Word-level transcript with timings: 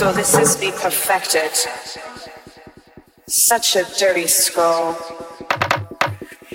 So 0.00 0.10
this 0.12 0.34
is 0.38 0.56
be 0.56 0.70
perfected. 0.70 1.50
Such 3.26 3.76
a 3.76 3.84
dirty 3.98 4.26
scroll. 4.26 4.96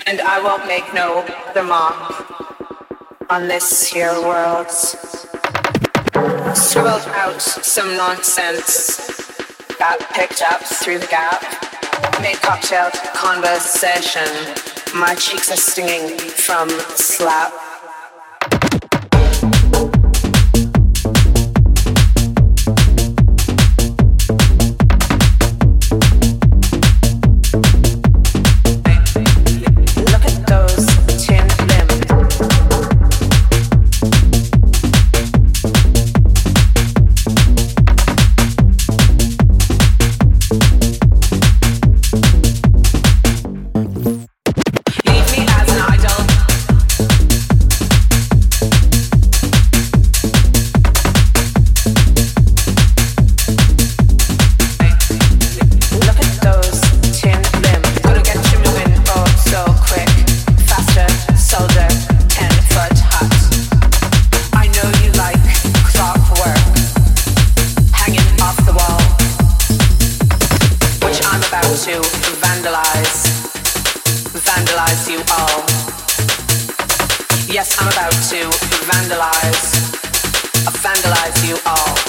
And 0.07 0.19
I 0.19 0.41
won't 0.43 0.65
make 0.65 0.91
no 0.95 1.19
other 1.19 1.63
mark 1.63 3.29
on 3.29 3.47
this 3.47 3.85
here 3.85 4.19
world. 4.19 4.71
Scribbled 6.55 7.05
out 7.13 7.39
some 7.39 7.95
nonsense. 7.95 8.97
Got 9.77 9.99
picked 10.15 10.41
up 10.41 10.63
through 10.63 10.97
the 10.97 11.05
gap. 11.05 11.43
Made 12.23 12.41
cocktail 12.41 12.89
conversation. 13.13 14.27
My 14.95 15.13
cheeks 15.13 15.51
are 15.51 15.55
stinging 15.55 16.17
from 16.17 16.67
slap. 16.95 17.53
Vandalize 72.65 73.29
vandalize 74.33 75.11
you 75.11 75.19
all. 75.37 75.63
Yes, 77.47 77.77
I'm 77.79 77.87
about 77.89 78.11
to 78.31 78.49
vandalize, 78.89 79.91
vandalize 80.81 81.47
you 81.47 81.57
all. 81.67 82.04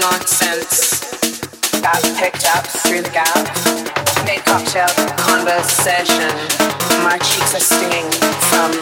Nonsense. 0.00 1.00
Got 1.80 2.02
picked 2.16 2.46
up 2.56 2.66
through 2.66 3.02
the 3.02 3.10
gap. 3.10 3.36
Made 4.24 4.44
cocktail 4.44 4.88
conversation. 5.16 6.32
My 7.04 7.18
cheeks 7.18 7.54
are 7.54 7.60
stinging 7.60 8.10
from 8.48 8.72